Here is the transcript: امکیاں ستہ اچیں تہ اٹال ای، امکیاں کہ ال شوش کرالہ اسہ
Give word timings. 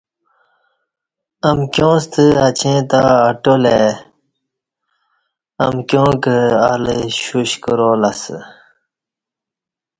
امکیاں 1.49 1.97
ستہ 2.03 2.23
اچیں 2.47 2.79
تہ 2.89 2.99
اٹال 3.29 3.63
ای، 3.73 3.81
امکیاں 5.67 6.11
کہ 6.23 6.35
ال 6.71 6.85
شوش 7.21 7.51
کرالہ 7.63 8.11
اسہ 8.15 8.37